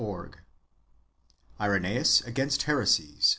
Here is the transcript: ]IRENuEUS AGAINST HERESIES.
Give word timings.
]IRENuEUS 1.59 2.21
AGAINST 2.25 2.63
HERESIES. 2.63 3.27